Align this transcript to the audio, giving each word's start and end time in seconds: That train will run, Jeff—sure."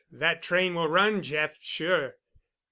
That 0.11 0.41
train 0.41 0.73
will 0.73 0.87
run, 0.89 1.21
Jeff—sure." 1.21 2.15